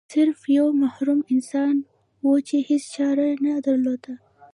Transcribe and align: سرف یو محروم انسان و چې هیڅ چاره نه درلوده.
سرف 0.13 0.39
یو 0.57 0.67
محروم 0.81 1.19
انسان 1.33 1.75
و 2.23 2.27
چې 2.47 2.55
هیڅ 2.69 2.83
چاره 2.95 3.25
نه 3.45 3.53
درلوده. 3.65 4.13